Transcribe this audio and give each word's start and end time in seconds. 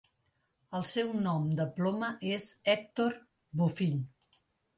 El 0.77 0.85
seu 0.91 1.11
nom 1.25 1.45
de 1.59 1.67
ploma 1.75 2.09
és 2.31 2.49
Hèctor 2.75 3.15
Bofill. 3.63 3.95